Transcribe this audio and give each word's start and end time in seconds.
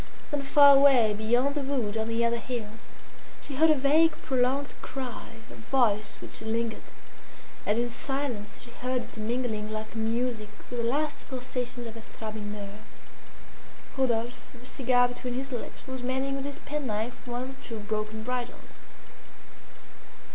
Then 0.31 0.41
far 0.41 0.75
away, 0.77 1.13
beyond 1.13 1.53
the 1.53 1.61
wood, 1.61 1.95
on 1.95 2.07
the 2.07 2.25
other 2.25 2.39
hills, 2.39 2.85
she 3.43 3.57
heard 3.57 3.69
a 3.69 3.75
vague 3.75 4.13
prolonged 4.23 4.73
cry, 4.81 5.27
a 5.51 5.53
voice 5.53 6.15
which 6.19 6.41
lingered, 6.41 6.81
and 7.67 7.77
in 7.77 7.87
silence 7.87 8.59
she 8.63 8.71
heard 8.71 9.03
it 9.03 9.17
mingling 9.17 9.71
like 9.71 9.95
music 9.95 10.49
with 10.71 10.79
the 10.81 10.89
last 10.89 11.29
pulsations 11.29 11.85
of 11.85 11.93
her 11.93 12.01
throbbing 12.01 12.51
nerves. 12.51 12.71
Rodolphe, 13.95 14.57
a 14.59 14.65
cigar 14.65 15.07
between 15.07 15.35
his 15.35 15.51
lips, 15.51 15.85
was 15.85 16.01
mending 16.01 16.35
with 16.35 16.45
his 16.45 16.57
penknife 16.57 17.21
one 17.27 17.43
of 17.43 17.55
the 17.59 17.63
two 17.63 17.77
broken 17.77 18.23
bridles. 18.23 18.73